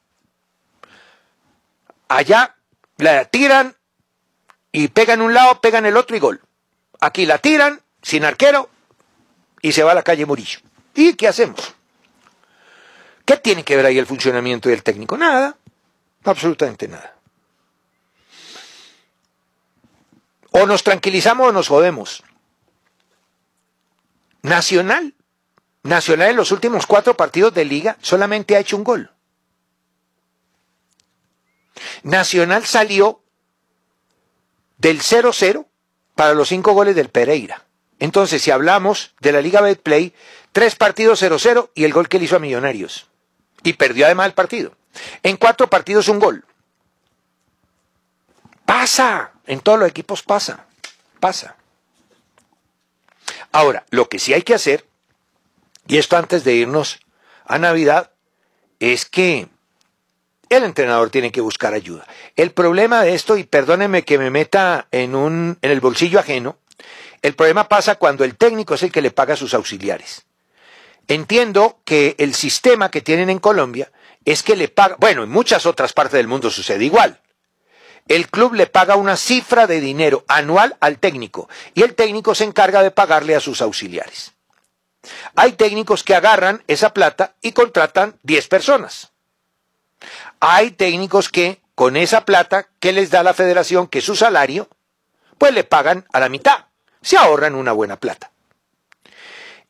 allá 2.08 2.56
la 2.96 3.24
tiran 3.24 3.76
y 4.72 4.88
pegan 4.88 5.20
un 5.20 5.34
lado, 5.34 5.60
pegan 5.60 5.86
el 5.86 5.96
otro 5.96 6.16
y 6.16 6.20
gol. 6.20 6.40
Aquí 7.00 7.26
la 7.26 7.38
tiran, 7.38 7.80
sin 8.02 8.24
arquero, 8.24 8.68
y 9.62 9.72
se 9.72 9.82
va 9.82 9.92
a 9.92 9.94
la 9.94 10.02
calle 10.02 10.26
Murillo. 10.26 10.60
¿Y 10.94 11.14
qué 11.14 11.28
hacemos? 11.28 11.74
¿Qué 13.24 13.36
tiene 13.36 13.62
que 13.62 13.76
ver 13.76 13.86
ahí 13.86 13.98
el 13.98 14.06
funcionamiento 14.06 14.68
del 14.68 14.82
técnico? 14.82 15.16
Nada, 15.16 15.56
absolutamente 16.24 16.88
nada. 16.88 17.16
O 20.52 20.66
nos 20.66 20.82
tranquilizamos 20.82 21.48
o 21.48 21.52
nos 21.52 21.68
jodemos. 21.68 22.22
Nacional. 24.42 25.14
Nacional 25.82 26.30
en 26.30 26.36
los 26.36 26.52
últimos 26.52 26.86
cuatro 26.86 27.16
partidos 27.16 27.54
de 27.54 27.64
liga 27.64 27.96
solamente 28.02 28.56
ha 28.56 28.60
hecho 28.60 28.76
un 28.76 28.84
gol. 28.84 29.10
Nacional 32.02 32.66
salió 32.66 33.22
del 34.78 35.00
0-0 35.00 35.66
para 36.14 36.34
los 36.34 36.48
cinco 36.48 36.72
goles 36.72 36.94
del 36.96 37.08
Pereira. 37.08 37.64
Entonces, 37.98 38.42
si 38.42 38.50
hablamos 38.50 39.14
de 39.20 39.32
la 39.32 39.42
Liga 39.42 39.60
Betplay, 39.60 40.14
tres 40.52 40.74
partidos 40.74 41.22
0-0 41.22 41.70
y 41.74 41.84
el 41.84 41.92
gol 41.92 42.08
que 42.08 42.18
le 42.18 42.24
hizo 42.24 42.36
a 42.36 42.40
Millonarios. 42.40 43.08
Y 43.62 43.74
perdió 43.74 44.06
además 44.06 44.26
el 44.26 44.32
partido. 44.32 44.72
En 45.22 45.36
cuatro 45.36 45.68
partidos 45.68 46.08
un 46.08 46.18
gol. 46.18 46.44
Pasa, 48.64 49.32
en 49.46 49.60
todos 49.60 49.78
los 49.78 49.88
equipos 49.88 50.22
pasa, 50.22 50.66
pasa. 51.18 51.56
Ahora, 53.52 53.84
lo 53.90 54.08
que 54.08 54.18
sí 54.18 54.32
hay 54.32 54.42
que 54.42 54.54
hacer, 54.54 54.86
y 55.86 55.98
esto 55.98 56.16
antes 56.16 56.44
de 56.44 56.54
irnos 56.54 57.00
a 57.44 57.58
Navidad, 57.58 58.12
es 58.78 59.06
que 59.06 59.48
el 60.48 60.64
entrenador 60.64 61.10
tiene 61.10 61.32
que 61.32 61.40
buscar 61.40 61.74
ayuda. 61.74 62.06
El 62.36 62.52
problema 62.52 63.02
de 63.02 63.14
esto, 63.14 63.36
y 63.36 63.44
perdónenme 63.44 64.04
que 64.04 64.18
me 64.18 64.30
meta 64.30 64.86
en, 64.90 65.14
un, 65.14 65.58
en 65.62 65.70
el 65.70 65.80
bolsillo 65.80 66.18
ajeno, 66.18 66.58
el 67.22 67.34
problema 67.34 67.68
pasa 67.68 67.96
cuando 67.96 68.24
el 68.24 68.36
técnico 68.36 68.74
es 68.74 68.82
el 68.82 68.92
que 68.92 69.02
le 69.02 69.10
paga 69.10 69.34
a 69.34 69.36
sus 69.36 69.54
auxiliares. 69.54 70.24
Entiendo 71.08 71.80
que 71.84 72.14
el 72.18 72.34
sistema 72.34 72.90
que 72.90 73.00
tienen 73.00 73.30
en 73.30 73.40
Colombia 73.40 73.90
es 74.24 74.42
que 74.42 74.56
le 74.56 74.68
paga, 74.68 74.96
bueno, 74.98 75.22
en 75.22 75.30
muchas 75.30 75.66
otras 75.66 75.92
partes 75.92 76.14
del 76.14 76.28
mundo 76.28 76.50
sucede 76.50 76.84
igual. 76.84 77.20
El 78.08 78.28
club 78.28 78.54
le 78.54 78.66
paga 78.66 78.96
una 78.96 79.16
cifra 79.16 79.66
de 79.66 79.80
dinero 79.80 80.24
anual 80.28 80.76
al 80.80 80.98
técnico 80.98 81.48
y 81.74 81.82
el 81.82 81.94
técnico 81.94 82.34
se 82.34 82.44
encarga 82.44 82.82
de 82.82 82.90
pagarle 82.90 83.36
a 83.36 83.40
sus 83.40 83.62
auxiliares. 83.62 84.32
Hay 85.34 85.52
técnicos 85.52 86.02
que 86.02 86.14
agarran 86.14 86.62
esa 86.66 86.92
plata 86.92 87.34
y 87.40 87.52
contratan 87.52 88.18
10 88.22 88.48
personas. 88.48 89.12
Hay 90.40 90.72
técnicos 90.72 91.28
que 91.28 91.60
con 91.74 91.96
esa 91.96 92.24
plata 92.24 92.68
que 92.80 92.92
les 92.92 93.10
da 93.10 93.22
la 93.22 93.34
federación, 93.34 93.86
que 93.86 94.00
es 94.00 94.04
su 94.04 94.16
salario, 94.16 94.68
pues 95.38 95.54
le 95.54 95.64
pagan 95.64 96.06
a 96.12 96.20
la 96.20 96.28
mitad. 96.28 96.66
Se 97.00 97.16
ahorran 97.16 97.54
una 97.54 97.72
buena 97.72 97.96
plata. 97.96 98.30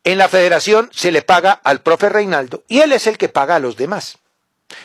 En 0.02 0.18
la 0.18 0.28
federación 0.28 0.88
se 0.92 1.12
le 1.12 1.22
paga 1.22 1.52
al 1.52 1.82
profe 1.82 2.08
Reinaldo 2.08 2.64
y 2.68 2.80
él 2.80 2.92
es 2.92 3.06
el 3.06 3.18
que 3.18 3.28
paga 3.28 3.56
a 3.56 3.60
los 3.60 3.76
demás. 3.76 4.19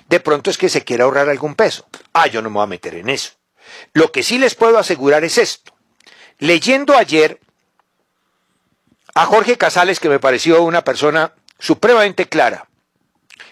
De 0.07 0.19
pronto 0.19 0.49
es 0.49 0.57
que 0.57 0.69
se 0.69 0.83
quiere 0.83 1.03
ahorrar 1.03 1.29
algún 1.29 1.55
peso. 1.55 1.87
Ah, 2.13 2.27
yo 2.27 2.41
no 2.41 2.49
me 2.49 2.55
voy 2.55 2.63
a 2.63 2.67
meter 2.67 2.95
en 2.95 3.09
eso. 3.09 3.31
Lo 3.93 4.11
que 4.11 4.23
sí 4.23 4.37
les 4.37 4.55
puedo 4.55 4.77
asegurar 4.77 5.23
es 5.23 5.37
esto. 5.37 5.73
Leyendo 6.39 6.95
ayer 6.95 7.39
a 9.13 9.25
Jorge 9.25 9.57
Casales, 9.57 9.99
que 9.99 10.09
me 10.09 10.19
pareció 10.19 10.61
una 10.63 10.83
persona 10.83 11.33
supremamente 11.57 12.27
clara, 12.27 12.67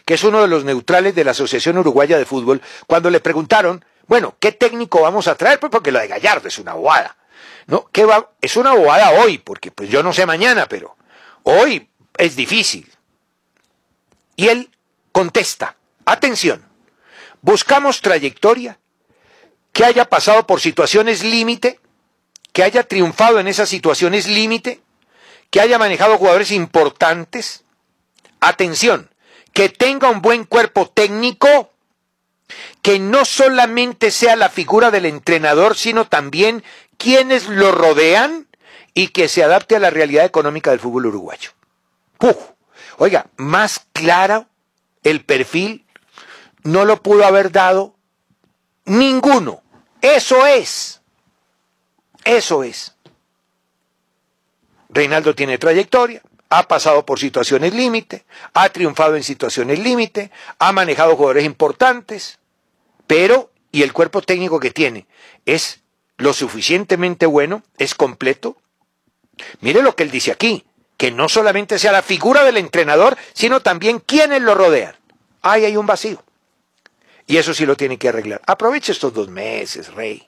que 0.05 0.15
es 0.15 0.23
uno 0.23 0.41
de 0.41 0.47
los 0.47 0.65
neutrales 0.65 1.15
de 1.15 1.23
la 1.23 1.31
Asociación 1.31 1.77
Uruguaya 1.77 2.17
de 2.17 2.25
Fútbol, 2.25 2.61
cuando 2.87 3.09
le 3.09 3.21
preguntaron, 3.21 3.83
bueno, 4.07 4.35
¿qué 4.39 4.51
técnico 4.51 5.01
vamos 5.01 5.27
a 5.27 5.35
traer? 5.35 5.59
Pues 5.59 5.71
porque 5.71 5.91
lo 5.91 5.99
de 5.99 6.07
Gallardo 6.07 6.47
es 6.47 6.59
una 6.59 6.73
bobada. 6.73 7.17
¿No? 7.65 7.89
¿Qué 7.93 8.03
va? 8.03 8.31
Es 8.41 8.57
una 8.57 8.73
bobada 8.73 9.11
hoy, 9.11 9.37
porque 9.37 9.71
pues 9.71 9.89
yo 9.89 10.03
no 10.03 10.11
sé 10.11 10.25
mañana, 10.25 10.67
pero 10.67 10.97
hoy 11.43 11.89
es 12.17 12.35
difícil. 12.35 12.91
Y 14.35 14.49
él 14.49 14.69
contesta, 15.13 15.77
atención, 16.05 16.65
buscamos 17.41 18.01
trayectoria 18.01 18.79
que 19.71 19.85
haya 19.85 20.05
pasado 20.05 20.45
por 20.45 20.61
situaciones 20.61 21.23
límite, 21.23 21.79
que 22.51 22.63
haya 22.63 22.83
triunfado 22.83 23.39
en 23.39 23.47
esas 23.47 23.69
situaciones 23.69 24.27
límite, 24.27 24.81
que 25.49 25.59
haya 25.61 25.79
manejado 25.79 26.17
jugadores 26.17 26.51
importantes. 26.51 27.63
Atención, 28.39 29.09
que 29.53 29.69
tenga 29.69 30.09
un 30.09 30.21
buen 30.21 30.43
cuerpo 30.43 30.89
técnico, 30.89 31.71
que 32.81 32.99
no 32.99 33.25
solamente 33.25 34.11
sea 34.11 34.35
la 34.35 34.49
figura 34.49 34.91
del 34.91 35.05
entrenador, 35.05 35.75
sino 35.75 36.05
también 36.05 36.63
quienes 36.97 37.47
lo 37.47 37.71
rodean 37.71 38.47
y 38.93 39.07
que 39.09 39.27
se 39.27 39.43
adapte 39.43 39.75
a 39.75 39.79
la 39.79 39.89
realidad 39.89 40.25
económica 40.25 40.71
del 40.71 40.79
fútbol 40.79 41.07
uruguayo. 41.07 41.51
Oiga, 42.97 43.27
más 43.37 43.85
claro 43.93 44.47
el 45.03 45.25
perfil 45.25 45.82
no 46.63 46.85
lo 46.85 47.01
pudo 47.01 47.25
haber 47.25 47.51
dado 47.51 47.95
ninguno. 48.85 49.61
Eso 50.01 50.45
es. 50.45 51.01
Eso 52.23 52.63
es. 52.63 52.95
Reinaldo 54.89 55.33
tiene 55.33 55.57
trayectoria, 55.57 56.21
ha 56.49 56.67
pasado 56.67 57.05
por 57.05 57.19
situaciones 57.19 57.73
límite, 57.73 58.25
ha 58.53 58.69
triunfado 58.69 59.15
en 59.15 59.23
situaciones 59.23 59.79
límite, 59.79 60.29
ha 60.59 60.71
manejado 60.71 61.15
jugadores 61.15 61.45
importantes, 61.45 62.37
pero, 63.07 63.51
y 63.71 63.81
el 63.81 63.91
cuerpo 63.91 64.21
técnico 64.21 64.59
que 64.59 64.71
tiene 64.71 65.07
es 65.45 65.81
lo 66.17 66.31
suficientemente 66.33 67.25
bueno, 67.25 67.63
es 67.77 67.95
completo. 67.95 68.55
Mire 69.61 69.81
lo 69.81 69.95
que 69.95 70.03
él 70.03 70.11
dice 70.11 70.31
aquí, 70.31 70.63
que 70.95 71.11
no 71.11 71.27
solamente 71.27 71.79
sea 71.79 71.91
la 71.91 72.03
figura 72.03 72.43
del 72.43 72.57
entrenador, 72.57 73.17
sino 73.33 73.61
también 73.61 73.99
quienes 73.99 74.41
lo 74.43 74.53
rodean. 74.53 74.95
Ahí 75.41 75.65
hay 75.65 75.75
un 75.75 75.87
vacío. 75.87 76.23
Y 77.27 77.37
eso 77.37 77.53
sí 77.53 77.65
lo 77.65 77.75
tiene 77.75 77.97
que 77.97 78.09
arreglar. 78.09 78.41
Aproveche 78.45 78.91
estos 78.91 79.13
dos 79.13 79.29
meses, 79.29 79.93
rey. 79.93 80.27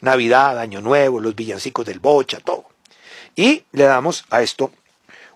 Navidad, 0.00 0.58
Año 0.58 0.80
Nuevo, 0.80 1.20
los 1.20 1.34
villancicos 1.34 1.86
del 1.86 2.00
Bocha, 2.00 2.38
todo. 2.40 2.68
Y 3.34 3.64
le 3.72 3.84
damos 3.84 4.24
a 4.30 4.42
esto 4.42 4.72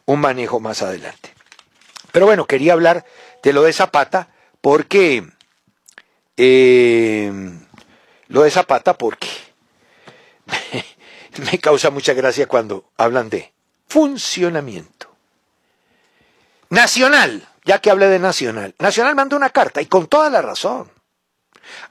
un 0.06 0.20
manejo 0.20 0.60
más 0.60 0.82
adelante. 0.82 1.34
Pero 2.12 2.26
bueno, 2.26 2.46
quería 2.46 2.72
hablar 2.72 3.04
de 3.42 3.52
lo 3.52 3.62
de 3.62 3.72
Zapata 3.72 4.28
porque... 4.60 5.26
Eh, 6.36 7.30
lo 8.28 8.42
de 8.42 8.50
Zapata 8.50 8.96
porque 8.96 9.28
me 11.52 11.58
causa 11.58 11.90
mucha 11.90 12.14
gracia 12.14 12.46
cuando 12.46 12.90
hablan 12.96 13.28
de 13.28 13.52
funcionamiento. 13.86 15.14
Nacional, 16.70 17.46
ya 17.64 17.80
que 17.80 17.90
hablé 17.90 18.08
de 18.08 18.18
Nacional. 18.18 18.74
Nacional 18.78 19.14
mandó 19.14 19.36
una 19.36 19.50
carta 19.50 19.80
y 19.80 19.86
con 19.86 20.06
toda 20.06 20.30
la 20.30 20.42
razón. 20.42 20.90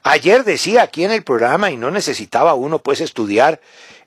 Ayer 0.02 0.44
decía 0.44 0.82
aquí 0.82 1.04
en 1.04 1.12
el 1.12 1.24
programa, 1.24 1.70
y 1.70 1.76
no 1.76 1.90
necesitaba 1.90 2.54
uno 2.54 2.78
pues 2.80 3.00
estudiar 3.00 3.60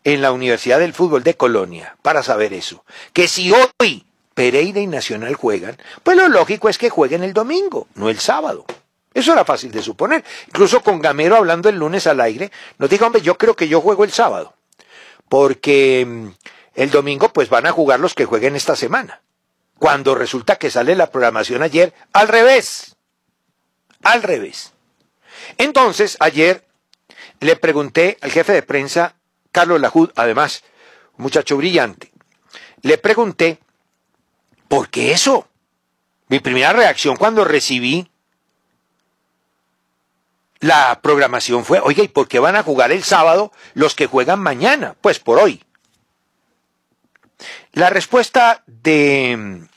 en 0.03 0.21
la 0.21 0.31
Universidad 0.31 0.79
del 0.79 0.93
Fútbol 0.93 1.23
de 1.23 1.35
Colonia 1.35 1.97
para 2.01 2.21
saber 2.21 2.53
eso, 2.53 2.85
que 3.13 3.27
si 3.27 3.51
hoy 3.51 4.05
Pereira 4.35 4.79
y 4.79 4.87
Nacional 4.87 5.35
juegan, 5.35 5.77
pues 6.03 6.17
lo 6.17 6.27
lógico 6.27 6.69
es 6.69 6.77
que 6.77 6.89
jueguen 6.89 7.23
el 7.23 7.33
domingo, 7.33 7.87
no 7.95 8.09
el 8.09 8.19
sábado. 8.19 8.65
Eso 9.13 9.31
era 9.31 9.45
fácil 9.45 9.71
de 9.71 9.81
suponer. 9.81 10.25
Incluso 10.47 10.83
con 10.83 10.99
Gamero 10.99 11.37
hablando 11.37 11.69
el 11.69 11.77
lunes 11.77 12.05
al 12.05 12.19
aire, 12.19 12.51
nos 12.77 12.89
dijo, 12.89 13.05
hombre, 13.05 13.21
yo 13.21 13.37
creo 13.37 13.55
que 13.55 13.69
yo 13.69 13.79
juego 13.79 14.03
el 14.03 14.11
sábado, 14.11 14.53
porque 15.29 16.05
mm, 16.05 16.27
el 16.75 16.91
domingo 16.91 17.29
pues 17.29 17.49
van 17.49 17.65
a 17.65 17.71
jugar 17.71 18.01
los 18.01 18.13
que 18.13 18.25
jueguen 18.25 18.57
esta 18.57 18.75
semana. 18.75 19.21
Cuando 19.79 20.15
resulta 20.15 20.55
que 20.57 20.71
sale 20.71 20.95
la 20.95 21.11
programación 21.11 21.61
ayer 21.61 21.93
al 22.13 22.27
revés. 22.27 22.95
Al 24.03 24.23
revés. 24.23 24.73
Entonces, 25.57 26.17
ayer 26.19 26.65
le 27.39 27.55
pregunté 27.55 28.17
al 28.21 28.31
jefe 28.31 28.53
de 28.53 28.63
prensa, 28.63 29.15
Carlos 29.51 29.81
Lajud, 29.81 30.11
además, 30.15 30.63
muchacho 31.17 31.57
brillante, 31.57 32.11
le 32.81 32.97
pregunté, 32.97 33.59
¿por 34.67 34.89
qué 34.89 35.11
eso? 35.11 35.47
Mi 36.27 36.39
primera 36.39 36.73
reacción 36.73 37.15
cuando 37.17 37.43
recibí 37.45 38.09
la 40.59 40.99
programación 41.01 41.65
fue, 41.65 41.79
oiga, 41.79 42.03
¿y 42.03 42.07
por 42.07 42.27
qué 42.27 42.39
van 42.39 42.55
a 42.55 42.63
jugar 42.63 42.91
el 42.91 43.03
sábado 43.03 43.51
los 43.73 43.95
que 43.95 44.07
juegan 44.07 44.39
mañana? 44.39 44.95
Pues 45.01 45.19
por 45.19 45.39
hoy. 45.39 45.64
La 47.73 47.89
respuesta 47.89 48.63
de 48.67 49.67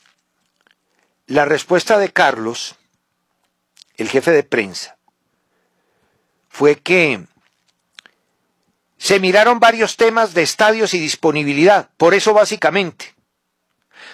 la 1.27 1.45
respuesta 1.45 1.99
de 1.99 2.11
Carlos, 2.11 2.75
el 3.97 4.09
jefe 4.09 4.31
de 4.31 4.43
prensa, 4.43 4.97
fue 6.49 6.77
que 6.77 7.23
se 8.97 9.19
miraron 9.19 9.59
varios 9.59 9.95
temas 9.95 10.33
de 10.33 10.41
estadios 10.41 10.93
y 10.93 10.99
disponibilidad, 10.99 11.89
por 11.97 12.13
eso 12.13 12.33
básicamente. 12.33 13.13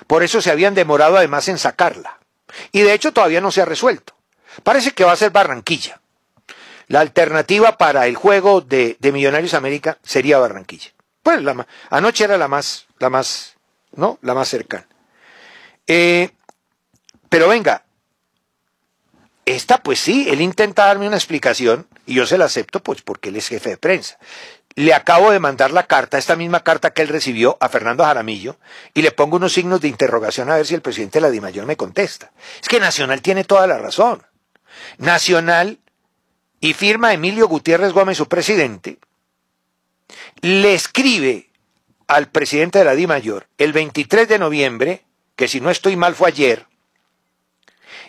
Por 0.08 0.24
eso 0.24 0.42
se 0.42 0.52
habían 0.52 0.76
demorado 0.76 1.18
además 1.18 1.48
en 1.48 1.58
sacarla. 1.58 2.20
Y 2.72 2.82
de 2.82 2.94
hecho 2.94 3.14
todavía 3.14 3.42
no 3.42 3.52
se 3.52 3.62
ha 3.62 3.66
resuelto. 3.66 4.14
Parece 4.64 4.92
que 4.92 5.04
va 5.04 5.14
a 5.14 5.18
ser 5.18 5.32
Barranquilla. 5.32 6.02
La 6.88 7.00
alternativa 7.00 7.78
para 7.78 8.06
el 8.08 8.16
juego 8.16 8.62
de, 8.62 8.98
Millonarios 9.02 9.54
América 9.54 9.98
sería 10.04 10.38
Barranquilla. 10.38 10.92
Pues 11.24 11.42
la, 11.42 11.66
anoche 11.90 12.26
era 12.26 12.38
la 12.38 12.48
más, 12.48 12.85
la 13.00 13.10
más, 13.10 13.56
¿no? 13.94 14.20
La 14.22 14.34
más 14.34 14.48
cercana. 14.50 14.88
Eh, 15.88 16.32
pero 17.30 17.48
venga, 17.48 17.84
esta 19.46 19.78
pues 19.78 20.00
sí, 20.00 20.28
él 20.30 20.42
intenta 20.42 20.86
darme 20.86 21.08
una 21.08 21.18
explicación 21.18 21.88
y 22.06 22.16
yo 22.16 22.26
se 22.26 22.38
la 22.38 22.46
acepto 22.46 22.82
pues 22.82 23.02
porque 23.02 23.30
él 23.30 23.36
es 23.36 23.48
jefe 23.48 23.72
de 23.72 23.78
prensa. 23.78 24.18
Le 24.76 24.94
acabo 24.94 25.32
de 25.32 25.40
mandar 25.40 25.72
la 25.72 25.88
carta, 25.88 26.18
esta 26.18 26.36
misma 26.36 26.64
carta 26.64 26.92
que 26.92 27.02
él 27.02 27.08
recibió 27.08 27.58
a 27.62 27.70
Fernando 27.70 28.04
Jaramillo, 28.04 28.58
y 28.94 29.04
le 29.04 29.12
pongo 29.12 29.38
unos 29.38 29.54
signos 29.54 29.80
de 29.80 29.88
interrogación 29.88 30.50
a 30.50 30.58
ver 30.58 30.66
si 30.66 30.76
el 30.76 30.82
presidente 30.82 31.20
de 31.20 31.22
la 31.22 31.30
Dimayor 31.30 31.66
me 31.66 31.78
contesta. 31.78 32.32
Es 32.62 32.68
que 32.68 32.82
Nacional 32.82 33.22
tiene 33.22 33.46
toda 33.46 33.68
la 33.68 33.78
razón. 33.78 34.24
Nacional, 34.98 35.80
y 36.60 36.74
firma 36.74 37.14
Emilio 37.14 37.48
Gutiérrez 37.48 37.94
Gómez, 37.94 38.18
su 38.18 38.28
presidente, 38.28 38.98
le 40.42 40.74
escribe 40.74 41.50
al 42.08 42.30
presidente 42.30 42.80
de 42.80 42.86
la 42.86 42.96
Dimayor 42.96 43.48
el 43.58 43.74
23 43.74 44.28
de 44.28 44.40
noviembre, 44.40 45.06
que 45.36 45.48
si 45.48 45.62
no 45.62 45.70
estoy 45.70 45.96
mal 45.96 46.16
fue 46.16 46.30
ayer, 46.30 46.68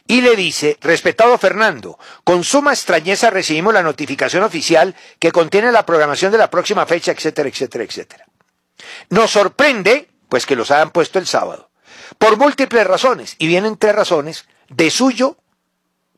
y 0.09 0.21
le 0.21 0.37
dice, 0.37 0.79
respetado 0.81 1.37
Fernando, 1.37 1.99
con 2.23 2.45
suma 2.45 2.73
extrañeza 2.73 3.31
recibimos 3.31 3.75
la 3.75 3.83
notificación 3.83 4.45
oficial 4.45 4.95
que 5.19 5.33
contiene 5.33 5.73
la 5.73 5.85
programación 5.85 6.31
de 6.31 6.39
la 6.39 6.51
próxima 6.51 6.87
fecha, 6.87 7.11
etcétera, 7.11 7.49
etcétera, 7.49 7.85
etcétera. 7.85 8.27
Nos 9.11 9.33
sorprende, 9.33 10.09
pues 10.29 10.47
que 10.47 10.55
los 10.55 10.71
hayan 10.71 10.91
puesto 10.91 11.19
el 11.19 11.27
sábado, 11.27 11.71
por 12.19 12.37
múltiples 12.37 12.87
razones, 12.87 13.35
y 13.39 13.49
vienen 13.49 13.77
tres 13.77 13.97
razones 13.97 14.47
de 14.69 14.91
suyo 14.91 15.39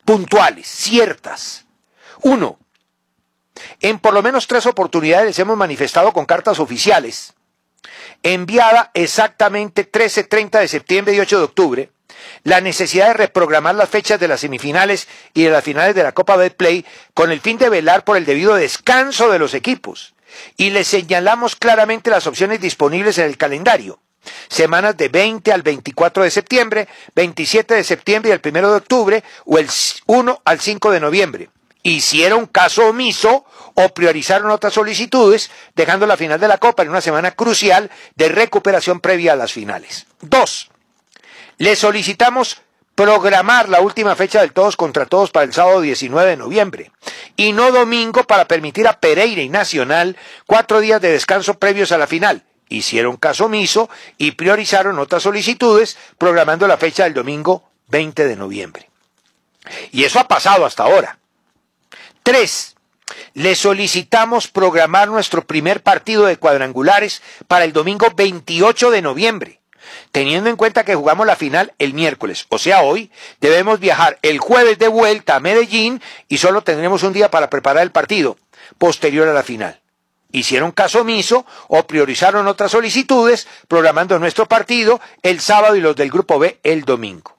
puntuales, 0.05 0.67
ciertas. 0.67 1.65
Uno, 2.21 2.59
en 3.81 3.99
por 3.99 4.13
lo 4.13 4.23
menos 4.23 4.47
tres 4.47 4.67
oportunidades 4.67 5.39
hemos 5.39 5.57
manifestado 5.57 6.13
con 6.13 6.27
cartas 6.27 6.59
oficiales, 6.59 7.35
enviada 8.23 8.91
exactamente 8.95 9.85
13, 9.85 10.25
30 10.25 10.61
de 10.61 10.69
septiembre 10.69 11.15
y 11.15 11.21
8 11.21 11.39
de 11.39 11.45
octubre, 11.45 11.91
la 12.45 12.61
necesidad 12.61 13.09
de 13.09 13.15
reprogramar 13.15 13.75
las 13.75 13.89
fechas 13.89 14.21
de 14.21 14.29
las 14.29 14.41
semifinales 14.41 15.09
y 15.35 15.45
de 15.45 15.51
las 15.51 15.65
finales 15.65 15.95
de 15.95 16.03
la 16.03 16.13
Copa 16.13 16.37
Betplay 16.37 16.85
con 17.15 17.31
el 17.31 17.41
fin 17.41 17.59
de 17.59 17.69
velar 17.69 18.05
por 18.05 18.17
el 18.17 18.25
debido 18.25 18.55
descanso 18.55 19.31
de 19.31 19.39
los 19.39 19.55
equipos. 19.55 20.15
Y 20.57 20.71
le 20.71 20.85
señalamos 20.85 21.57
claramente 21.57 22.11
las 22.11 22.27
opciones 22.27 22.61
disponibles 22.61 23.19
en 23.19 23.27
el 23.27 23.37
calendario. 23.37 24.01
semanas 24.49 24.97
de 24.97 25.09
20 25.09 25.53
al 25.53 25.63
24 25.63 26.23
de 26.23 26.31
septiembre, 26.31 26.89
27 27.15 27.75
de 27.75 27.85
septiembre 27.85 28.31
y 28.31 28.33
el 28.33 28.43
1 28.45 28.71
de 28.71 28.77
octubre 28.77 29.25
o 29.47 29.59
el 29.59 29.69
1 30.07 30.43
al 30.45 30.61
5 30.61 30.91
de 30.91 31.01
noviembre. 31.01 31.51
Hicieron 31.89 32.45
caso 32.45 32.89
omiso 32.89 33.47
o 33.73 33.89
priorizaron 33.89 34.51
otras 34.51 34.75
solicitudes, 34.75 35.51
dejando 35.75 36.07
la 36.07 36.19
final 36.19 36.39
de 36.39 36.47
la 36.47 36.59
Copa 36.59 36.83
en 36.83 36.91
una 36.91 37.01
semana 37.01 37.31
crucial 37.31 37.91
de 38.15 38.29
recuperación 38.29 39.01
previa 39.01 39.33
a 39.33 39.37
las 39.37 39.55
finales. 39.55 40.05
Dos, 40.21 40.71
le 41.57 41.77
solicitamos 41.77 42.61
programar 42.95 43.71
la 43.71 43.81
última 43.81 44.15
fecha 44.17 44.43
del 44.43 44.53
todos 44.53 44.77
contra 44.77 45.07
todos 45.07 45.31
para 45.31 45.47
el 45.47 45.55
sábado 45.55 45.81
19 45.81 46.29
de 46.29 46.37
noviembre 46.37 46.93
y 47.37 47.53
no 47.53 47.73
domingo 47.73 48.25
para 48.25 48.47
permitir 48.47 48.87
a 48.87 49.01
Pereira 49.01 49.41
y 49.41 49.49
Nacional 49.49 50.19
cuatro 50.45 50.81
días 50.81 51.01
de 51.01 51.13
descanso 51.13 51.55
previos 51.55 51.91
a 51.91 51.97
la 51.97 52.07
final. 52.07 52.43
Hicieron 52.69 53.17
caso 53.17 53.47
omiso 53.47 53.89
y 54.19 54.33
priorizaron 54.33 54.99
otras 54.99 55.23
solicitudes 55.23 55.97
programando 56.19 56.69
la 56.69 56.77
fecha 56.77 57.05
del 57.05 57.15
domingo 57.15 57.71
20 57.87 58.27
de 58.27 58.37
noviembre. 58.37 58.91
Y 59.91 60.05
eso 60.05 60.21
ha 60.21 60.29
pasado 60.29 60.67
hasta 60.67 60.83
ahora. 60.83 61.19
Tres, 62.29 62.77
le 63.33 63.55
solicitamos 63.55 64.49
programar 64.49 65.09
nuestro 65.09 65.47
primer 65.47 65.83
partido 65.83 66.27
de 66.27 66.37
cuadrangulares 66.37 67.23
para 67.47 67.65
el 67.65 67.73
domingo 67.73 68.09
28 68.15 68.91
de 68.91 69.01
noviembre 69.01 69.61
Teniendo 70.13 70.51
en 70.51 70.57
cuenta 70.57 70.85
que 70.85 70.95
jugamos 70.95 71.27
la 71.27 71.37
final 71.37 71.73
el 71.79 71.95
miércoles, 71.95 72.45
o 72.51 72.59
sea, 72.59 72.83
hoy, 72.83 73.11
debemos 73.41 73.81
viajar 73.81 74.19
el 74.21 74.41
jueves 74.41 74.79
de 74.79 74.89
vuelta 74.89 75.37
a 75.37 75.41
Medellín 75.41 76.03
y 76.29 76.37
solo 76.37 76.61
tendremos 76.61 77.03
un 77.03 77.15
día 77.15 77.31
para 77.31 77.49
preparar 77.49 77.83
el 77.83 77.93
partido 77.93 78.37
posterior 78.77 79.27
a 79.27 79.33
la 79.33 79.43
final. 79.43 79.81
Hicieron 80.31 80.73
caso 80.73 81.01
omiso 81.01 81.47
o 81.69 81.87
priorizaron 81.87 82.47
otras 82.47 82.73
solicitudes, 82.73 83.49
programando 83.69 84.19
nuestro 84.19 84.45
partido 84.45 85.01
el 85.23 85.41
sábado 85.41 85.77
y 85.77 85.81
los 85.81 85.97
del 85.97 86.11
Grupo 86.11 86.39
B 86.39 86.61
el 86.63 86.85
domingo. 86.85 87.39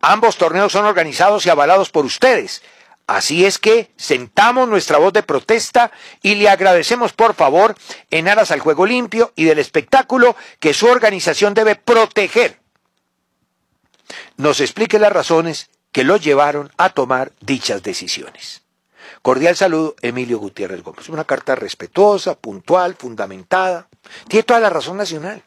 Ambos 0.00 0.36
torneos 0.36 0.70
son 0.70 0.84
organizados 0.84 1.44
y 1.44 1.50
avalados 1.50 1.90
por 1.90 2.04
ustedes, 2.04 2.62
Así 3.08 3.46
es 3.46 3.58
que 3.58 3.90
sentamos 3.96 4.68
nuestra 4.68 4.98
voz 4.98 5.14
de 5.14 5.22
protesta 5.22 5.90
y 6.20 6.34
le 6.34 6.50
agradecemos 6.50 7.14
por 7.14 7.34
favor 7.34 7.74
en 8.10 8.28
aras 8.28 8.50
al 8.50 8.60
juego 8.60 8.84
limpio 8.84 9.32
y 9.34 9.44
del 9.44 9.58
espectáculo 9.58 10.36
que 10.60 10.74
su 10.74 10.86
organización 10.86 11.54
debe 11.54 11.74
proteger. 11.74 12.60
Nos 14.36 14.60
explique 14.60 14.98
las 14.98 15.10
razones 15.10 15.70
que 15.90 16.04
lo 16.04 16.18
llevaron 16.18 16.70
a 16.76 16.90
tomar 16.90 17.32
dichas 17.40 17.82
decisiones. 17.82 18.60
Cordial 19.22 19.56
saludo, 19.56 19.96
Emilio 20.02 20.38
Gutiérrez 20.38 20.82
Gómez. 20.82 21.08
Una 21.08 21.24
carta 21.24 21.54
respetuosa, 21.54 22.34
puntual, 22.34 22.94
fundamentada. 22.94 23.88
Tiene 24.28 24.42
toda 24.42 24.60
la 24.60 24.68
razón 24.68 24.98
nacional. 24.98 25.42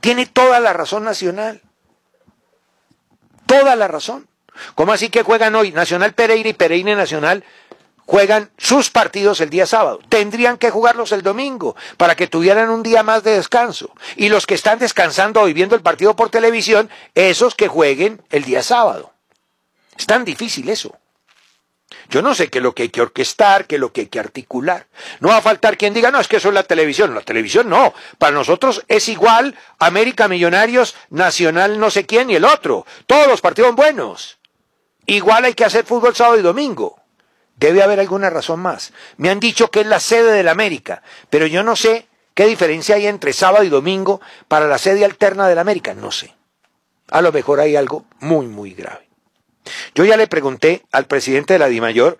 Tiene 0.00 0.24
toda 0.24 0.58
la 0.58 0.72
razón 0.72 1.04
nacional. 1.04 1.60
Toda 3.44 3.76
la 3.76 3.88
razón. 3.88 4.26
¿Cómo 4.74 4.92
así 4.92 5.08
que 5.08 5.22
juegan 5.22 5.54
hoy 5.54 5.72
Nacional 5.72 6.14
Pereira 6.14 6.48
y 6.48 6.54
Pereira 6.54 6.94
Nacional? 6.94 7.44
Juegan 8.06 8.50
sus 8.58 8.90
partidos 8.90 9.40
el 9.40 9.50
día 9.50 9.66
sábado. 9.66 10.00
Tendrían 10.08 10.58
que 10.58 10.70
jugarlos 10.70 11.12
el 11.12 11.22
domingo 11.22 11.74
para 11.96 12.14
que 12.14 12.26
tuvieran 12.26 12.68
un 12.68 12.82
día 12.82 13.02
más 13.02 13.22
de 13.24 13.36
descanso. 13.36 13.90
Y 14.16 14.28
los 14.28 14.46
que 14.46 14.54
están 14.54 14.78
descansando 14.78 15.40
hoy 15.40 15.54
viendo 15.54 15.74
el 15.74 15.82
partido 15.82 16.14
por 16.14 16.28
televisión, 16.28 16.90
esos 17.14 17.54
que 17.54 17.68
jueguen 17.68 18.22
el 18.30 18.44
día 18.44 18.62
sábado. 18.62 19.12
Es 19.96 20.06
tan 20.06 20.24
difícil 20.24 20.68
eso. 20.68 20.98
Yo 22.10 22.22
no 22.22 22.34
sé 22.34 22.48
qué 22.48 22.58
es 22.58 22.62
lo 22.62 22.74
que 22.74 22.84
hay 22.84 22.88
que 22.90 23.00
orquestar, 23.00 23.66
qué 23.66 23.76
es 23.76 23.80
lo 23.80 23.92
que 23.92 24.02
hay 24.02 24.06
que 24.08 24.20
articular. 24.20 24.86
No 25.20 25.28
va 25.28 25.38
a 25.38 25.42
faltar 25.42 25.76
quien 25.76 25.94
diga, 25.94 26.10
no, 26.10 26.20
es 26.20 26.28
que 26.28 26.36
eso 26.36 26.48
es 26.48 26.54
la 26.54 26.64
televisión. 26.64 27.14
La 27.14 27.22
televisión 27.22 27.68
no. 27.68 27.94
Para 28.18 28.32
nosotros 28.32 28.84
es 28.88 29.08
igual 29.08 29.56
América 29.78 30.28
Millonarios, 30.28 30.94
Nacional 31.10 31.78
no 31.78 31.90
sé 31.90 32.04
quién 32.04 32.30
y 32.30 32.34
el 32.34 32.44
otro. 32.44 32.86
Todos 33.06 33.26
los 33.28 33.40
partidos 33.40 33.74
buenos. 33.74 34.38
Igual 35.06 35.44
hay 35.44 35.54
que 35.54 35.64
hacer 35.64 35.84
fútbol 35.84 36.14
sábado 36.14 36.38
y 36.38 36.42
domingo. 36.42 37.00
Debe 37.56 37.82
haber 37.82 38.00
alguna 38.00 38.30
razón 38.30 38.60
más. 38.60 38.92
Me 39.16 39.30
han 39.30 39.40
dicho 39.40 39.70
que 39.70 39.80
es 39.80 39.86
la 39.86 40.00
sede 40.00 40.32
de 40.32 40.42
la 40.42 40.52
América, 40.52 41.02
pero 41.30 41.46
yo 41.46 41.62
no 41.62 41.76
sé 41.76 42.08
qué 42.34 42.46
diferencia 42.46 42.96
hay 42.96 43.06
entre 43.06 43.32
sábado 43.32 43.64
y 43.64 43.68
domingo 43.68 44.20
para 44.48 44.66
la 44.66 44.78
sede 44.78 45.04
alterna 45.04 45.46
de 45.46 45.54
la 45.54 45.60
América. 45.60 45.94
No 45.94 46.10
sé. 46.10 46.34
A 47.10 47.20
lo 47.20 47.32
mejor 47.32 47.60
hay 47.60 47.76
algo 47.76 48.06
muy, 48.20 48.46
muy 48.46 48.72
grave. 48.72 49.08
Yo 49.94 50.04
ya 50.04 50.16
le 50.16 50.26
pregunté 50.26 50.82
al 50.90 51.06
presidente 51.06 51.54
de 51.54 51.58
la 51.58 51.68
DIMAYOR, 51.68 52.18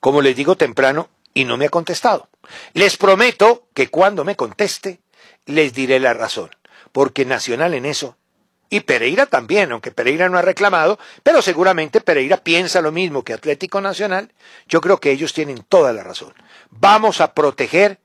como 0.00 0.22
les 0.22 0.36
digo 0.36 0.56
temprano, 0.56 1.08
y 1.34 1.44
no 1.44 1.56
me 1.56 1.66
ha 1.66 1.70
contestado. 1.70 2.28
Les 2.74 2.96
prometo 2.96 3.66
que 3.74 3.88
cuando 3.88 4.24
me 4.24 4.36
conteste, 4.36 5.00
les 5.46 5.72
diré 5.72 6.00
la 6.00 6.14
razón, 6.14 6.50
porque 6.92 7.24
Nacional 7.24 7.74
en 7.74 7.86
eso 7.86 8.16
y 8.70 8.80
Pereira 8.80 9.26
también, 9.26 9.72
aunque 9.72 9.90
Pereira 9.90 10.28
no 10.28 10.38
ha 10.38 10.42
reclamado, 10.42 10.98
pero 11.24 11.42
seguramente 11.42 12.00
Pereira 12.00 12.36
piensa 12.36 12.80
lo 12.80 12.92
mismo 12.92 13.24
que 13.24 13.32
Atlético 13.32 13.80
Nacional. 13.80 14.32
Yo 14.68 14.80
creo 14.80 14.98
que 14.98 15.10
ellos 15.10 15.32
tienen 15.34 15.64
toda 15.68 15.92
la 15.92 16.04
razón. 16.04 16.32
Vamos 16.70 17.20
a 17.20 17.34
proteger 17.34 17.98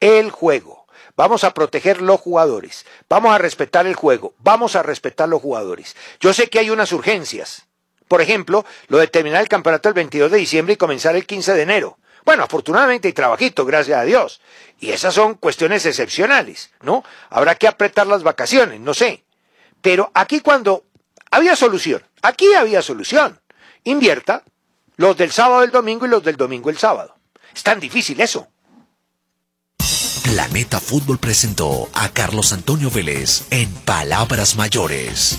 el 0.00 0.32
juego. 0.32 0.86
Vamos 1.16 1.44
a 1.44 1.54
proteger 1.54 2.02
los 2.02 2.20
jugadores. 2.20 2.84
Vamos 3.08 3.32
a 3.32 3.38
respetar 3.38 3.86
el 3.86 3.94
juego. 3.94 4.34
Vamos 4.40 4.74
a 4.74 4.82
respetar 4.82 5.28
los 5.28 5.40
jugadores. 5.40 5.94
Yo 6.18 6.34
sé 6.34 6.50
que 6.50 6.58
hay 6.58 6.70
unas 6.70 6.90
urgencias. 6.92 7.66
Por 8.08 8.20
ejemplo, 8.20 8.66
lo 8.88 8.98
de 8.98 9.06
terminar 9.06 9.40
el 9.40 9.48
campeonato 9.48 9.88
el 9.88 9.94
22 9.94 10.32
de 10.32 10.38
diciembre 10.38 10.74
y 10.74 10.76
comenzar 10.76 11.14
el 11.14 11.24
15 11.24 11.54
de 11.54 11.62
enero. 11.62 11.98
Bueno, 12.24 12.44
afortunadamente 12.44 13.08
hay 13.08 13.14
trabajito, 13.14 13.64
gracias 13.64 13.98
a 13.98 14.04
Dios. 14.04 14.40
Y 14.80 14.90
esas 14.90 15.14
son 15.14 15.34
cuestiones 15.34 15.84
excepcionales, 15.86 16.70
¿no? 16.82 17.04
Habrá 17.30 17.54
que 17.54 17.68
apretar 17.68 18.06
las 18.06 18.22
vacaciones, 18.22 18.80
no 18.80 18.94
sé. 18.94 19.24
Pero 19.82 20.10
aquí 20.14 20.40
cuando 20.40 20.84
había 21.30 21.54
solución, 21.56 22.02
aquí 22.22 22.52
había 22.54 22.80
solución. 22.80 23.40
Invierta 23.84 24.42
los 24.96 25.16
del 25.16 25.32
sábado 25.32 25.62
el 25.62 25.70
domingo 25.70 26.06
y 26.06 26.08
los 26.08 26.24
del 26.24 26.36
domingo 26.36 26.70
el 26.70 26.78
sábado. 26.78 27.16
Es 27.54 27.62
tan 27.62 27.80
difícil 27.80 28.20
eso. 28.20 28.48
Planeta 30.22 30.80
Fútbol 30.80 31.18
presentó 31.18 31.88
a 31.92 32.08
Carlos 32.08 32.52
Antonio 32.52 32.90
Vélez 32.90 33.46
en 33.50 33.70
Palabras 33.72 34.56
Mayores. 34.56 35.38